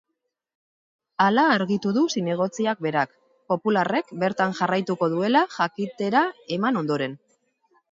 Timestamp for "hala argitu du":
1.25-2.05